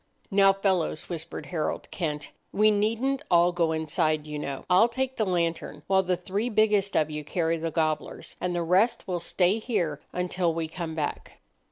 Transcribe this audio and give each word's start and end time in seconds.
"Now, 0.31 0.51
fellows," 0.51 1.09
whispered 1.09 1.45
Harold 1.45 1.87
Kent, 1.91 2.31
"we 2.51 2.71
needn't 2.71 3.21
all 3.29 3.51
go 3.51 3.71
inside, 3.71 4.25
you 4.25 4.39
know. 4.39 4.65
I'll 4.67 4.87
take 4.87 5.15
the 5.17 5.25
lantern, 5.27 5.83
while 5.85 6.01
the 6.01 6.17
three 6.17 6.49
biggest 6.49 6.97
of 6.97 7.11
you 7.11 7.23
carry 7.23 7.59
the 7.59 7.69
gobblers, 7.69 8.35
and 8.41 8.55
the 8.55 8.63
rest 8.63 9.07
will 9.07 9.19
stay 9.19 9.59
here 9.59 10.01
until 10.11 10.55
we 10.55 10.67
come 10.67 10.95
back." 10.95 11.33